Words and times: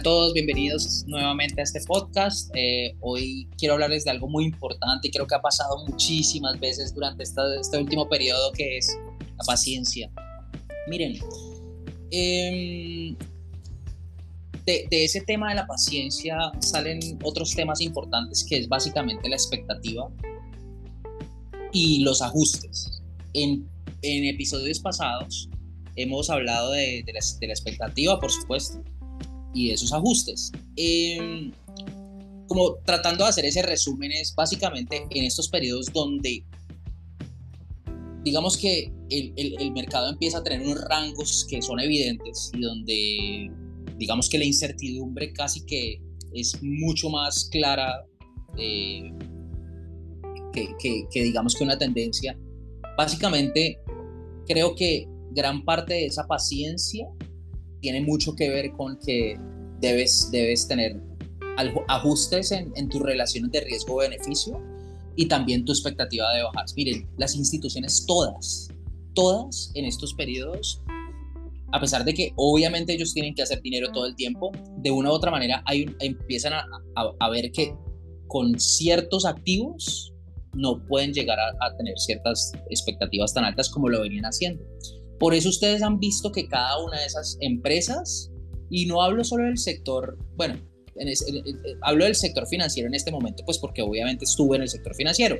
a 0.00 0.02
todos? 0.02 0.32
Bienvenidos 0.32 1.04
nuevamente 1.06 1.60
a 1.60 1.64
este 1.64 1.78
podcast. 1.82 2.50
Eh, 2.54 2.96
hoy 3.00 3.46
quiero 3.58 3.74
hablarles 3.74 4.04
de 4.04 4.10
algo 4.10 4.28
muy 4.28 4.46
importante 4.46 5.08
y 5.08 5.10
creo 5.10 5.26
que 5.26 5.34
ha 5.34 5.42
pasado 5.42 5.84
muchísimas 5.86 6.58
veces 6.58 6.94
durante 6.94 7.22
este 7.22 7.76
último 7.76 8.08
periodo 8.08 8.50
que 8.52 8.78
es 8.78 8.96
la 9.36 9.44
paciencia. 9.46 10.10
Miren, 10.88 11.18
em, 12.10 13.14
de, 14.64 14.88
ese 14.90 15.20
tema 15.20 15.50
de 15.50 15.56
la 15.56 15.66
paciencia 15.66 16.50
salen 16.60 17.18
otros 17.22 17.54
temas 17.54 17.82
importantes 17.82 18.42
que 18.48 18.56
es 18.56 18.68
básicamente 18.68 19.28
la 19.28 19.36
expectativa 19.36 20.08
y 21.74 22.02
los 22.04 22.22
ajustes. 22.22 23.02
En, 23.34 23.68
episodios 24.02 24.80
pasados 24.80 25.50
hemos 25.94 26.30
hablado 26.30 26.72
de, 26.72 27.02
de, 27.04 27.12
la, 27.12 27.20
de 27.38 27.46
la 27.48 27.52
expectativa, 27.52 28.18
por 28.18 28.32
supuesto, 28.32 28.82
y 29.54 29.68
de 29.68 29.74
esos 29.74 29.92
ajustes. 29.92 30.52
Em, 30.76 31.52
como 32.46 32.76
tratando 32.84 33.24
de 33.24 33.30
hacer 33.30 33.44
ese 33.44 33.62
resumen 33.62 34.10
es 34.12 34.34
básicamente 34.34 35.06
en 35.10 35.24
estos 35.24 35.48
periodos 35.48 35.86
donde 35.92 36.44
digamos 38.24 38.56
que 38.56 38.92
el, 39.08 39.32
el, 39.36 39.72
mercado 39.72 40.10
empieza 40.10 40.38
a 40.38 40.42
tener 40.42 40.60
unos 40.60 40.80
rangos 40.88 41.46
que 41.48 41.62
son 41.62 41.80
evidentes 41.80 42.50
y 42.54 42.60
donde 42.60 43.50
digamos 43.98 44.28
que 44.28 44.38
la 44.38 44.44
incertidumbre 44.44 45.32
casi 45.32 45.64
que 45.64 46.00
es 46.34 46.60
mucho 46.62 47.08
más 47.08 47.48
clara 47.50 48.04
eh, 48.58 49.12
que, 50.52 50.68
que, 50.80 51.04
que 51.10 51.22
digamos 51.22 51.54
que 51.54 51.64
una 51.64 51.78
tendencia. 51.78 52.36
Básicamente 52.96 53.78
creo 54.46 54.74
que 54.74 55.06
gran 55.30 55.64
parte 55.64 55.94
de 55.94 56.06
esa 56.06 56.26
paciencia 56.26 57.06
tiene 57.80 58.00
mucho 58.00 58.34
que 58.34 58.48
ver 58.48 58.72
con 58.72 58.98
que 58.98 59.38
debes, 59.80 60.30
debes 60.30 60.68
tener 60.68 61.00
ajustes 61.88 62.52
en, 62.52 62.72
en 62.76 62.88
tus 62.88 63.02
relaciones 63.02 63.50
de 63.52 63.60
riesgo-beneficio 63.60 64.60
y 65.16 65.26
también 65.26 65.64
tu 65.64 65.72
expectativa 65.72 66.32
de 66.34 66.42
bajar. 66.42 66.64
Miren, 66.76 67.08
las 67.18 67.34
instituciones 67.34 68.04
todas, 68.06 68.68
todas 69.14 69.70
en 69.74 69.84
estos 69.84 70.14
periodos, 70.14 70.82
a 71.72 71.80
pesar 71.80 72.04
de 72.04 72.14
que 72.14 72.32
obviamente 72.36 72.92
ellos 72.92 73.12
tienen 73.12 73.34
que 73.34 73.42
hacer 73.42 73.60
dinero 73.62 73.90
todo 73.92 74.06
el 74.06 74.16
tiempo, 74.16 74.50
de 74.78 74.90
una 74.90 75.10
u 75.10 75.12
otra 75.12 75.30
manera 75.30 75.62
hay, 75.66 75.86
empiezan 76.00 76.54
a, 76.54 76.64
a, 77.18 77.28
ver 77.30 77.52
que 77.52 77.74
con 78.26 78.58
ciertos 78.58 79.24
activos 79.24 80.12
no 80.54 80.84
pueden 80.86 81.12
llegar 81.12 81.38
a, 81.38 81.50
a 81.64 81.76
tener 81.76 81.94
ciertas 81.98 82.52
expectativas 82.70 83.32
tan 83.32 83.44
altas 83.44 83.68
como 83.68 83.88
lo 83.88 84.00
venían 84.00 84.24
haciendo. 84.24 84.64
Por 85.20 85.34
eso 85.34 85.50
ustedes 85.50 85.82
han 85.82 86.00
visto 86.00 86.32
que 86.32 86.48
cada 86.48 86.82
una 86.82 86.98
de 86.98 87.04
esas 87.04 87.36
empresas, 87.40 88.32
y 88.70 88.86
no 88.86 89.02
hablo 89.02 89.22
solo 89.22 89.44
del 89.44 89.58
sector, 89.58 90.16
bueno, 90.34 90.58
hablo 91.82 92.04
del 92.06 92.14
sector 92.14 92.46
financiero 92.48 92.88
en 92.88 92.94
este 92.94 93.12
momento, 93.12 93.44
pues 93.44 93.58
porque 93.58 93.82
obviamente 93.82 94.24
estuve 94.24 94.56
en 94.56 94.62
el 94.62 94.68
sector 94.68 94.94
financiero, 94.94 95.36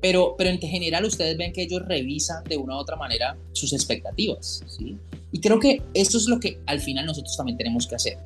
pero, 0.00 0.34
pero 0.38 0.48
en 0.48 0.58
general 0.58 1.04
ustedes 1.04 1.36
ven 1.36 1.52
que 1.52 1.62
ellos 1.62 1.82
revisan 1.86 2.42
de 2.44 2.56
una 2.56 2.74
u 2.74 2.78
otra 2.78 2.96
manera 2.96 3.36
sus 3.52 3.74
expectativas, 3.74 4.64
¿sí? 4.66 4.96
Y 5.30 5.40
creo 5.40 5.60
que 5.60 5.82
esto 5.92 6.16
es 6.16 6.26
lo 6.26 6.40
que 6.40 6.58
al 6.64 6.80
final 6.80 7.04
nosotros 7.04 7.36
también 7.36 7.58
tenemos 7.58 7.86
que 7.86 7.94
hacer. 7.94 8.18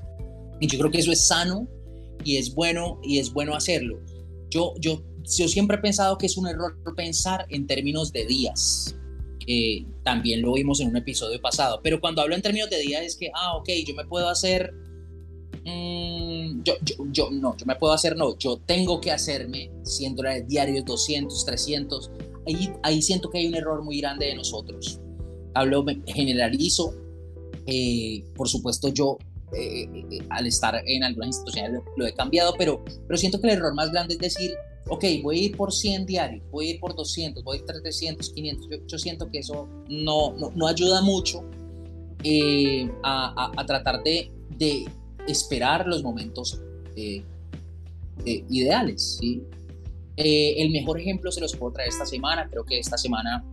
Y 0.61 0.69
yo 0.69 0.79
creo 0.79 0.91
que 0.93 0.99
eso 0.99 1.11
es 1.11 1.27
sano 1.27 1.67
y 2.25 2.37
es 2.37 2.55
bueno 2.55 3.01
y 3.03 3.19
es 3.19 3.33
bueno 3.33 3.57
hacerlo. 3.57 3.99
Yo, 4.51 4.75
yo, 4.79 5.03
yo 5.25 5.49
siempre 5.49 5.79
he 5.79 5.81
pensado 5.81 6.17
que 6.17 6.27
es 6.27 6.37
un 6.37 6.47
error 6.47 6.77
pensar 6.95 7.45
en 7.51 7.67
términos 7.67 8.13
de 8.13 8.25
días, 8.25 8.95
eh, 9.47 9.85
también 10.03 10.43
lo 10.43 10.53
vimos 10.55 10.81
en 10.81 10.89
un 10.89 10.97
episodio 10.97 11.41
pasado. 11.41 11.81
Pero 11.83 12.01
cuando 12.01 12.23
hablo 12.23 12.35
en 12.35 12.43
términos 12.43 12.69
de 12.71 12.79
días 12.79 13.03
es 13.03 13.17
que, 13.17 13.31
ah, 13.35 13.57
ok, 13.57 13.69
yo 13.87 13.95
me 13.95 14.05
puedo 14.05 14.29
hacer, 14.29 14.73
mm, 15.65 16.63
yo, 16.65 16.75
yo, 16.83 16.95
yo, 17.11 17.31
no, 17.31 17.57
yo 17.57 17.67
me 17.67 17.77
puedo 17.77 17.93
hacer, 17.93 18.17
no, 18.17 18.37
yo 18.39 18.59
tengo 18.59 19.01
que 19.01 19.13
hacerme 19.13 19.71
100 19.83 20.17
dólares 20.17 20.49
diarios, 20.49 20.85
200, 20.85 21.45
300. 21.45 22.11
Ahí, 22.47 22.73
ahí 22.83 23.03
siento 23.03 23.31
que 23.31 23.39
hay 23.39 23.47
un 23.47 23.55
error 23.55 23.83
muy 23.83 24.01
grande 24.01 24.27
de 24.27 24.35
nosotros. 24.35 25.01
Hablo, 25.55 25.85
generalizo. 26.07 26.95
Eh, 27.67 28.25
por 28.35 28.49
supuesto, 28.49 28.89
yo 28.89 29.19
eh, 29.57 29.89
al 30.31 30.47
estar 30.47 30.83
en 30.87 31.05
algunas 31.05 31.29
instituciones 31.29 31.73
lo, 31.73 31.85
lo, 31.97 32.07
he 32.07 32.13
cambiado, 32.15 32.55
pero, 32.59 32.85
pero 33.07 33.17
siento 33.17 33.41
que 33.41 33.49
el 33.49 33.55
error 33.55 33.75
más 33.75 33.91
grande 33.91 34.15
es 34.15 34.21
decir, 34.21 34.53
ok, 34.89 35.05
voy 35.23 35.39
a 35.39 35.43
ir 35.45 35.57
por 35.57 35.73
100 35.73 36.07
diarios, 36.07 36.45
voy 36.51 36.69
a 36.69 36.71
ir 36.75 36.81
por 36.81 36.95
200, 36.95 37.43
voy 37.43 37.57
a 37.57 37.61
ir 37.61 37.67
por 37.67 37.81
300, 37.81 38.31
500. 38.31 38.69
Yo, 38.87 38.99
siento 38.99 39.29
que 39.31 39.39
eso 39.39 39.69
no, 39.89 40.35
no, 40.55 40.67
ayuda 40.67 41.03
mucho 41.03 41.45
eh, 42.23 42.91
a, 43.03 43.53
a, 43.57 43.67
tratar 43.67 44.03
de, 44.03 44.31
de, 44.57 44.87
esperar 45.27 45.87
los 45.89 46.03
momentos 46.05 46.61
eh, 46.95 47.23
eh, 48.25 48.45
ideales. 48.49 49.19
¿sí? 49.21 49.43
el 50.19 50.71
mejor 50.71 50.99
ejemplo 50.99 51.31
se 51.31 51.43
los 51.43 51.55
puedo 51.55 51.75
traer 51.75 51.91
esta 51.91 52.07
semana, 52.07 52.49
creo 52.49 52.65
que 52.65 52.79
esta 52.79 52.97
semana 52.97 53.45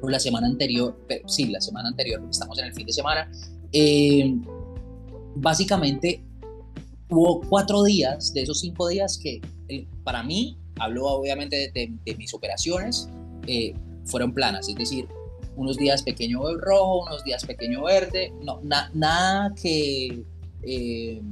o 0.00 0.08
la 0.08 0.20
semana 0.20 0.46
anterior, 0.46 0.96
pero, 1.08 1.28
sí, 1.28 1.46
la 1.46 1.60
semana 1.60 1.88
anterior, 1.88 2.22
estamos 2.30 2.56
en 2.60 2.66
el 2.66 2.74
fin 2.74 2.86
de 2.86 2.92
semana, 2.92 3.28
básicamente 5.34 6.22
hubo 7.08 7.40
cuatro 7.40 7.82
días 7.82 8.32
de 8.34 8.42
esos 8.42 8.60
cinco 8.60 8.86
días 8.86 9.18
que 9.18 9.40
para 10.04 10.22
mí 10.22 10.56
hablo 10.78 11.06
obviamente 11.06 11.70
de, 11.72 12.16
mis 12.16 12.34
operaciones, 12.34 13.08
eh, 13.46 13.74
fueron 14.04 14.32
planas, 14.32 14.68
es 14.68 14.74
decir, 14.74 15.08
unos 15.56 15.76
días 15.76 16.02
pequeño 16.02 16.40
rojo, 16.58 17.04
unos 17.04 17.24
días 17.24 17.44
pequeño 17.44 17.84
verde, 17.84 18.32
no, 18.42 18.60
nada 18.62 19.54
que, 19.60 20.22
eh, 20.62 21.22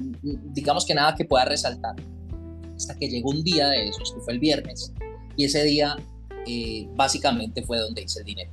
digamos 0.00 0.86
que 0.86 0.94
nada 0.94 1.14
que 1.14 1.24
pueda 1.24 1.44
resaltar. 1.44 1.94
Hasta 2.74 2.96
que 2.96 3.08
llegó 3.08 3.30
un 3.30 3.44
día 3.44 3.68
de 3.68 3.88
esos, 3.88 4.12
que 4.12 4.20
fue 4.20 4.32
el 4.32 4.40
viernes, 4.40 4.92
y 5.36 5.44
ese 5.44 5.62
día 5.62 5.96
eh, 6.46 6.88
básicamente 6.94 7.62
fue 7.62 7.78
donde 7.78 8.02
hice 8.02 8.20
el 8.20 8.24
dinero. 8.24 8.50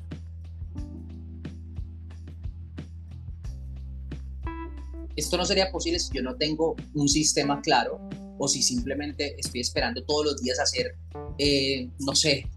Esto 5.15 5.37
no 5.37 5.45
sería 5.45 5.71
posible 5.71 5.99
si 5.99 6.13
yo 6.13 6.21
no 6.21 6.35
tengo 6.35 6.75
un 6.93 7.07
sistema 7.07 7.61
claro 7.61 7.99
o 8.43 8.47
si 8.47 8.63
simplemente 8.63 9.35
estoy 9.37 9.61
esperando 9.61 10.03
todos 10.03 10.25
los 10.25 10.41
días 10.41 10.59
hacer, 10.59 10.95
eh, 11.37 11.87
no 11.99 12.15
sé, 12.15 12.49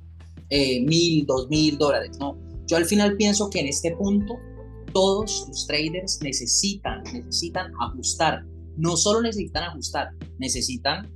eh, 0.49 0.81
mil, 0.81 1.27
dos 1.27 1.47
mil 1.51 1.77
dólares, 1.77 2.17
¿no? 2.19 2.39
Yo 2.67 2.79
al 2.79 2.87
final 2.87 3.17
pienso 3.19 3.51
que 3.51 3.61
en 3.61 3.67
este 3.67 3.95
punto 3.95 4.39
todos 4.95 5.45
los 5.47 5.67
traders 5.67 6.21
necesitan, 6.23 7.03
necesitan 7.13 7.71
ajustar. 7.81 8.47
No 8.79 8.97
solo 8.97 9.21
necesitan 9.21 9.65
ajustar, 9.65 10.09
necesitan 10.39 11.13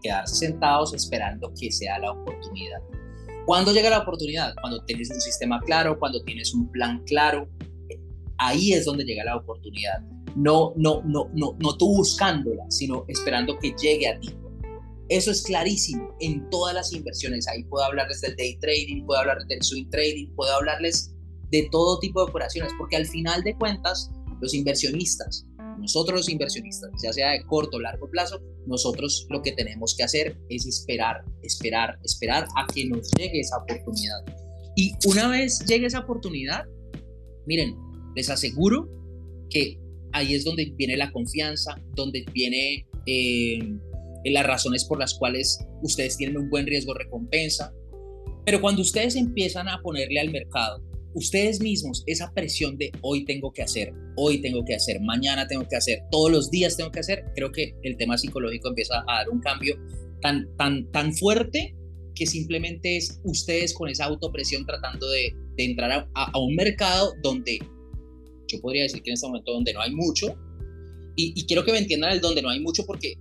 quedarse 0.00 0.36
sentados 0.36 0.94
esperando 0.94 1.52
que 1.58 1.72
sea 1.72 1.98
la 1.98 2.12
oportunidad. 2.12 2.78
¿Cuándo 3.44 3.72
llega 3.72 3.90
la 3.90 4.02
oportunidad? 4.02 4.54
Cuando 4.60 4.84
tienes 4.84 5.10
un 5.10 5.20
sistema 5.20 5.60
claro, 5.62 5.98
cuando 5.98 6.22
tienes 6.22 6.54
un 6.54 6.70
plan 6.70 7.02
claro. 7.06 7.48
Ahí 8.38 8.72
es 8.72 8.84
donde 8.84 9.04
llega 9.04 9.24
la 9.24 9.36
oportunidad 9.36 10.00
no, 10.36 10.72
no, 10.76 11.02
no, 11.04 11.30
no, 11.34 11.56
no 11.58 11.76
tú 11.76 11.96
buscándola, 11.96 12.64
sino 12.68 13.04
esperando 13.08 13.58
que 13.58 13.74
llegue 13.80 14.08
a 14.08 14.18
ti. 14.18 14.30
Eso 15.08 15.32
es 15.32 15.42
clarísimo 15.42 16.14
en 16.20 16.48
todas 16.50 16.74
las 16.74 16.92
inversiones. 16.92 17.48
Ahí 17.48 17.64
puedo 17.64 17.84
hablarles 17.84 18.20
del 18.20 18.36
day 18.36 18.56
trading, 18.60 19.04
puedo 19.06 19.20
hablarles 19.20 19.48
del 19.48 19.62
swing 19.62 19.90
trading, 19.90 20.32
puedo 20.36 20.52
hablarles 20.52 21.12
de 21.50 21.68
todo 21.72 21.98
tipo 21.98 22.24
de 22.24 22.30
operaciones, 22.30 22.72
porque 22.78 22.96
al 22.96 23.06
final 23.06 23.42
de 23.42 23.56
cuentas, 23.56 24.10
los 24.40 24.54
inversionistas, 24.54 25.46
nosotros 25.80 26.20
los 26.20 26.28
inversionistas, 26.28 26.90
ya 27.02 27.12
sea 27.12 27.30
de 27.30 27.42
corto 27.44 27.78
o 27.78 27.80
largo 27.80 28.08
plazo, 28.08 28.40
nosotros 28.66 29.26
lo 29.30 29.42
que 29.42 29.52
tenemos 29.52 29.96
que 29.96 30.04
hacer 30.04 30.38
es 30.48 30.66
esperar, 30.66 31.24
esperar, 31.42 31.98
esperar 32.04 32.46
a 32.56 32.66
que 32.72 32.86
nos 32.86 33.10
llegue 33.12 33.40
esa 33.40 33.56
oportunidad. 33.56 34.24
Y 34.76 34.92
una 35.06 35.28
vez 35.28 35.64
llegue 35.66 35.86
esa 35.86 36.00
oportunidad, 36.00 36.66
miren, 37.46 37.76
les 38.14 38.30
aseguro 38.30 38.88
que 39.48 39.79
ahí 40.12 40.34
es 40.34 40.44
donde 40.44 40.72
viene 40.76 40.96
la 40.96 41.10
confianza, 41.12 41.80
donde 41.94 42.24
viene 42.32 42.86
eh, 43.06 43.58
las 44.24 44.46
razones 44.46 44.84
por 44.84 44.98
las 44.98 45.14
cuales 45.14 45.64
ustedes 45.82 46.16
tienen 46.16 46.36
un 46.36 46.50
buen 46.50 46.66
riesgo 46.66 46.94
recompensa. 46.94 47.72
Pero 48.44 48.60
cuando 48.60 48.82
ustedes 48.82 49.16
empiezan 49.16 49.68
a 49.68 49.80
ponerle 49.82 50.20
al 50.20 50.30
mercado, 50.30 50.82
ustedes 51.14 51.60
mismos, 51.60 52.04
esa 52.06 52.32
presión 52.32 52.76
de 52.78 52.92
hoy 53.02 53.24
tengo 53.24 53.52
que 53.52 53.62
hacer, 53.62 53.92
hoy 54.16 54.40
tengo 54.40 54.64
que 54.64 54.74
hacer, 54.74 55.00
mañana 55.00 55.46
tengo 55.46 55.66
que 55.68 55.76
hacer, 55.76 56.00
todos 56.10 56.30
los 56.30 56.50
días 56.50 56.76
tengo 56.76 56.90
que 56.90 57.00
hacer, 57.00 57.24
creo 57.34 57.52
que 57.52 57.74
el 57.82 57.96
tema 57.96 58.16
psicológico 58.16 58.68
empieza 58.68 59.02
a 59.06 59.18
dar 59.18 59.30
un 59.30 59.40
cambio 59.40 59.76
tan, 60.20 60.48
tan, 60.56 60.90
tan 60.92 61.12
fuerte 61.14 61.74
que 62.14 62.26
simplemente 62.26 62.96
es 62.96 63.20
ustedes 63.24 63.72
con 63.74 63.88
esa 63.88 64.04
autopresión 64.04 64.66
tratando 64.66 65.08
de, 65.08 65.34
entrar 65.56 66.08
a, 66.14 66.38
un 66.38 66.54
mercado 66.54 67.12
donde 67.22 67.58
yo 68.50 68.60
podría 68.60 68.84
decir 68.84 69.02
que 69.02 69.10
en 69.10 69.14
este 69.14 69.26
momento 69.26 69.52
donde 69.52 69.72
no 69.72 69.80
hay 69.80 69.92
mucho, 69.92 70.34
y, 71.16 71.44
quiero 71.44 71.64
que 71.64 71.72
me 71.72 71.78
entiendan 71.78 72.12
el 72.12 72.20
donde 72.20 72.40
no 72.40 72.48
hay 72.48 72.60
mucho 72.60 72.86
porque 72.86 73.14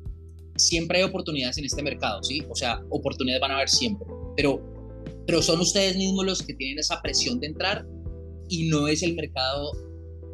siempre 0.55 0.99
hay 0.99 1.03
oportunidades 1.03 1.57
en 1.57 1.65
este 1.65 1.81
mercado, 1.81 2.23
¿sí? 2.23 2.41
O 2.49 2.55
sea, 2.55 2.81
oportunidades 2.89 3.41
van 3.41 3.51
a 3.51 3.55
haber 3.55 3.69
siempre, 3.69 4.07
pero, 4.37 4.61
pero 5.27 5.41
son 5.41 5.59
ustedes 5.59 5.97
mismos 5.97 6.25
los 6.25 6.41
que 6.41 6.53
tienen 6.53 6.79
esa 6.79 7.01
presión 7.01 7.39
de 7.39 7.47
entrar 7.47 7.85
y 8.47 8.69
no 8.69 8.87
es 8.87 9.03
el 9.03 9.15
mercado 9.15 9.71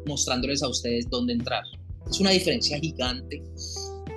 mostrándoles 0.06 0.62
a 0.62 0.68
ustedes 0.68 1.08
dónde 1.10 1.32
entrar. 1.32 1.62
Es 2.08 2.20
una 2.20 2.30
diferencia 2.30 2.78
gigante. 2.78 3.42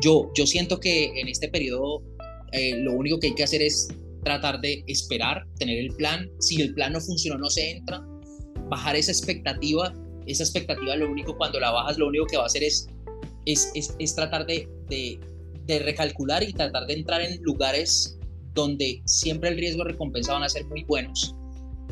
Yo, 0.02 0.32
yo 0.36 0.46
siento 0.46 0.80
que 0.80 1.06
en 1.20 1.28
este 1.28 1.50
periodo 1.50 2.04
eh, 2.52 2.78
lo 2.78 2.94
único 2.94 3.20
que 3.20 3.28
hay 3.28 3.36
que 3.36 3.44
hacer 3.44 3.62
es 3.62 3.90
tratar 4.24 4.62
de 4.62 4.84
esperar, 4.88 5.46
tener 5.58 5.78
el 5.78 5.96
plan. 5.96 6.30
Si 6.40 6.62
el 6.62 6.74
plan 6.74 6.94
no 6.94 7.02
funcionó, 7.02 7.38
no 7.38 7.50
se 7.50 7.72
entra. 7.72 8.02
Bajar 8.70 8.96
esa 8.96 9.12
expectativa. 9.12 9.94
Esa 10.30 10.44
expectativa, 10.44 10.96
lo 10.96 11.10
único, 11.10 11.36
cuando 11.38 11.60
la 11.60 11.72
bajas, 11.72 11.98
lo 11.98 12.08
único 12.08 12.26
que 12.26 12.38
va 12.38 12.44
a 12.44 12.46
hacer 12.48 12.64
es, 12.64 12.88
es, 13.46 13.72
es, 13.76 13.96
es 14.00 14.16
tratar 14.16 14.46
de, 14.46 14.68
de, 14.88 15.20
de 15.66 15.80
recalcular 15.80 16.44
y 16.44 16.54
tratar 16.54 16.86
de 16.88 16.94
entrar 16.94 17.22
en 17.22 17.42
lugares 17.44 18.18
donde 18.54 19.02
siempre 19.06 19.50
el 19.50 19.58
riesgo 19.58 19.84
recompensa 19.84 20.34
van 20.34 20.44
a 20.44 20.50
ser 20.50 20.66
muy 20.66 20.84
buenos. 20.84 21.36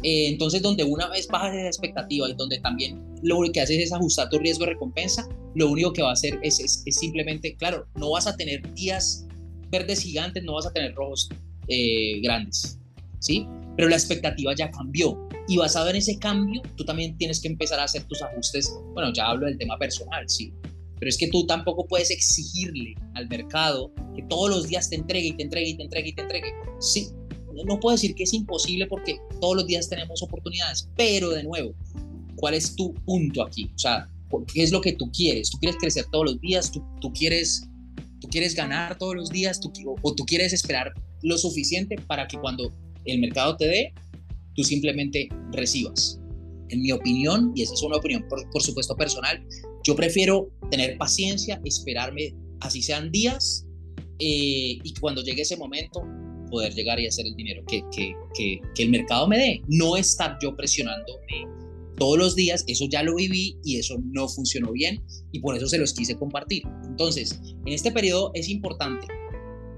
Eh, 0.03 0.27
entonces, 0.27 0.61
donde 0.61 0.83
una 0.83 1.07
vez 1.09 1.27
bajas 1.27 1.55
esa 1.55 1.67
expectativa 1.67 2.29
y 2.29 2.33
donde 2.33 2.59
también 2.59 3.03
lo 3.23 3.39
que 3.51 3.61
haces 3.61 3.79
es 3.79 3.91
ajustar 3.91 4.29
tu 4.29 4.37
riesgo 4.37 4.65
recompensa, 4.65 5.27
lo 5.55 5.71
único 5.71 5.91
que 5.91 6.03
va 6.03 6.09
a 6.09 6.13
hacer 6.13 6.39
es, 6.43 6.59
es, 6.59 6.83
simplemente, 6.95 7.55
claro, 7.55 7.87
no 7.95 8.11
vas 8.11 8.27
a 8.27 8.35
tener 8.35 8.61
días 8.73 9.25
verdes 9.71 10.01
gigantes, 10.01 10.43
no 10.43 10.53
vas 10.53 10.67
a 10.67 10.71
tener 10.71 10.93
rojos 10.93 11.29
eh, 11.67 12.19
grandes, 12.21 12.77
¿sí? 13.19 13.47
Pero 13.77 13.89
la 13.89 13.95
expectativa 13.95 14.53
ya 14.55 14.69
cambió 14.71 15.17
y 15.47 15.55
basado 15.55 15.89
en 15.89 15.95
ese 15.95 16.17
cambio, 16.19 16.61
tú 16.75 16.83
también 16.83 17.15
tienes 17.17 17.39
que 17.39 17.47
empezar 17.47 17.79
a 17.79 17.83
hacer 17.83 18.03
tus 18.05 18.21
ajustes. 18.21 18.73
Bueno, 18.93 19.13
ya 19.13 19.27
hablo 19.27 19.45
del 19.45 19.57
tema 19.57 19.77
personal, 19.77 20.27
sí, 20.27 20.51
pero 20.99 21.09
es 21.09 21.17
que 21.17 21.27
tú 21.27 21.45
tampoco 21.45 21.85
puedes 21.87 22.11
exigirle 22.11 22.95
al 23.13 23.27
mercado 23.29 23.91
que 24.15 24.23
todos 24.23 24.49
los 24.49 24.67
días 24.67 24.89
te 24.89 24.95
entregue 24.95 25.27
y 25.27 25.33
te 25.33 25.43
entregue 25.43 25.69
y 25.69 25.77
te 25.77 25.83
entregue 25.83 26.09
y 26.09 26.13
te 26.13 26.21
entregue. 26.23 26.53
Sí, 26.79 27.09
no 27.65 27.79
puedo 27.79 27.95
decir 27.95 28.15
que 28.15 28.23
es 28.23 28.33
imposible 28.33 28.87
porque 28.87 29.19
todos 29.39 29.55
los 29.55 29.67
días 29.67 29.89
tenemos 29.89 30.21
oportunidades, 30.21 30.89
pero 30.95 31.29
de 31.29 31.43
nuevo, 31.43 31.73
¿cuál 32.35 32.53
es 32.53 32.75
tu 32.75 32.93
punto 33.05 33.43
aquí? 33.43 33.71
O 33.75 33.77
sea, 33.77 34.09
¿qué 34.53 34.63
es 34.63 34.71
lo 34.71 34.81
que 34.81 34.93
tú 34.93 35.11
quieres? 35.11 35.49
¿Tú 35.49 35.57
quieres 35.59 35.77
crecer 35.79 36.05
todos 36.11 36.25
los 36.25 36.41
días? 36.41 36.71
¿Tú, 36.71 37.13
quieres, 37.13 37.67
tú 38.19 38.27
quieres 38.29 38.55
ganar 38.55 38.97
todos 38.97 39.15
los 39.15 39.29
días? 39.29 39.59
¿Tú, 39.59 39.71
¿O 40.01 40.13
tú 40.13 40.25
quieres 40.25 40.53
esperar 40.53 40.93
lo 41.21 41.37
suficiente 41.37 41.95
para 42.07 42.27
que 42.27 42.37
cuando 42.37 42.71
el 43.07 43.19
mercado 43.19 43.57
te 43.57 43.67
dé, 43.67 43.93
tú 44.55 44.63
simplemente 44.63 45.29
recibas? 45.51 46.19
En 46.69 46.81
mi 46.81 46.91
opinión, 46.91 47.53
y 47.55 47.63
esa 47.63 47.73
es 47.73 47.81
una 47.81 47.97
opinión 47.97 48.25
por, 48.27 48.49
por 48.49 48.61
supuesto 48.61 48.95
personal, 48.95 49.45
yo 49.83 49.95
prefiero 49.95 50.49
tener 50.69 50.97
paciencia, 50.97 51.61
esperarme, 51.63 52.35
así 52.59 52.81
sean 52.81 53.11
días, 53.11 53.67
eh, 54.19 54.79
y 54.83 54.93
cuando 54.99 55.21
llegue 55.21 55.43
ese 55.43 55.57
momento, 55.57 56.03
poder 56.49 56.73
llegar 56.73 56.99
y 56.99 57.07
hacer 57.07 57.25
el 57.25 57.35
dinero 57.35 57.63
que, 57.67 57.83
que, 57.91 58.13
que, 58.73 58.83
el 58.83 58.89
mercado 58.89 59.27
me 59.27 59.37
dé. 59.37 59.61
No 59.67 59.97
estar 59.97 60.37
yo 60.41 60.55
presionándome 60.55 61.47
todos 61.97 62.17
los 62.17 62.35
días, 62.35 62.63
eso 62.67 62.85
ya 62.89 63.03
lo 63.03 63.15
viví 63.15 63.57
y 63.63 63.77
eso 63.77 63.97
no 64.11 64.27
funcionó 64.27 64.71
bien 64.71 65.03
y 65.31 65.39
por 65.39 65.55
eso 65.55 65.67
se 65.67 65.77
los 65.77 65.93
quise 65.93 66.15
compartir. 66.15 66.63
Entonces, 66.85 67.39
en 67.65 67.73
este 67.73 67.91
periodo 67.91 68.31
es 68.33 68.49
importante 68.49 69.07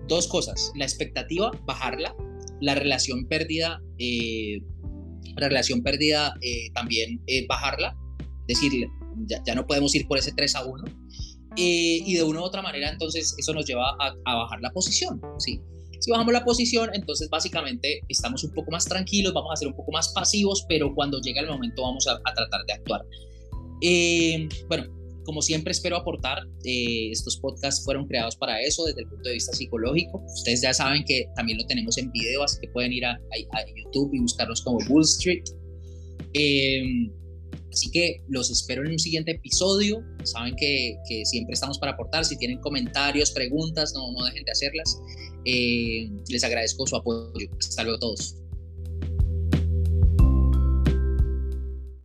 dos 0.08 0.28
cosas, 0.28 0.72
la 0.76 0.86
expectativa, 0.86 1.52
bajarla, 1.66 2.16
la 2.62 2.76
relación 2.76 3.26
perdida, 3.28 3.82
eh, 3.98 4.60
la 5.38 5.48
relación 5.48 5.82
perdida 5.82 6.34
eh, 6.42 6.72
también 6.74 7.22
bajarla, 7.48 7.96
decirle, 8.48 8.90
ya, 9.46 9.56
no 9.56 9.66
podemos 9.66 9.94
ir 9.96 10.08
por 10.08 10.18
ese 10.18 10.32
3 10.34 10.56
a 10.56 10.66
1. 10.66 10.84
Eh, 11.58 12.04
y 12.06 12.14
de 12.16 12.24
una 12.24 12.42
u 12.42 12.44
otra 12.44 12.62
manera, 12.62 12.90
entonces, 12.90 13.36
eso 13.38 13.54
nos 13.54 13.66
lleva 13.66 13.96
a, 14.00 14.36
bajar 14.36 14.62
la 14.62 14.70
posición, 14.72 15.20
¿sí? 15.40 15.60
Si 16.00 16.12
bajamos 16.12 16.32
la 16.32 16.46
posición, 16.46 16.92
entonces 16.94 17.30
básicamente 17.30 18.02
estamos 18.08 18.44
un 18.44 18.54
poco 18.54 18.72
más 18.72 18.86
tranquilos, 18.86 19.34
vamos 19.34 19.52
a 19.52 19.56
ser 19.58 19.68
un 19.68 19.76
poco 19.76 19.92
más 19.92 20.10
pasivos, 20.14 20.66
pero 20.70 20.94
cuando 20.96 21.20
llega 21.20 21.42
el 21.42 21.48
momento 21.48 21.82
vamos 21.82 22.08
a, 22.08 22.18
tratar 22.34 22.66
de 22.66 22.74
actuar. 22.74 23.02
Eh, 23.82 24.48
bueno, 24.70 24.86
como 25.24 25.42
siempre 25.42 25.72
espero 25.72 25.98
aportar, 25.98 26.40
eh, 26.64 27.10
estos 27.12 27.38
podcasts 27.38 27.84
fueron 27.84 28.08
creados 28.08 28.36
para 28.36 28.62
eso 28.62 28.86
desde 28.86 29.02
el 29.02 29.08
punto 29.08 29.30
de 29.30 29.36
vista 29.36 29.54
psicológico. 29.54 30.24
Ustedes 30.26 30.62
ya 30.62 30.74
saben 30.74 31.04
que 31.06 31.26
también 31.36 31.58
lo 31.58 31.66
tenemos 31.66 31.98
en 31.98 32.12
video, 32.12 32.44
así 32.44 32.58
que 32.62 32.68
pueden 32.70 32.94
ir 32.94 33.06
a, 33.06 33.18
YouTube 33.76 34.12
y 34.14 34.20
buscarnos 34.20 34.62
como 34.62 34.80
Bull 34.88 35.04
Street. 35.04 35.44
Eh, 36.34 37.10
Así 37.72 37.92
que 37.92 38.22
los 38.28 38.50
espero 38.50 38.84
en 38.84 38.92
un 38.92 39.00
siguiente 39.00 39.32
episodio. 39.32 40.04
Saben 40.24 40.56
que, 40.56 40.98
siempre 41.24 41.54
estamos 41.54 41.78
para 41.78 41.94
aportar. 41.94 42.26
Si 42.26 42.38
tienen 42.38 42.60
comentarios, 42.60 43.32
preguntas, 43.32 43.94
no, 43.94 44.12
no 44.12 44.26
dejen 44.26 44.44
de 44.44 44.52
hacerlas. 44.52 45.00
Eh, 45.46 46.10
les 46.30 46.44
agradezco 46.44 46.88
su 46.88 46.96
apoyo. 46.96 47.48
Hasta 47.60 47.84
luego 47.84 47.98
a 47.98 48.00
todos. 48.00 48.36